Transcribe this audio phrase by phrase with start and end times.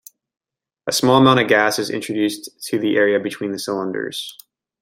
[0.87, 4.35] A small amount of gas is introduced to the area between the cylinders.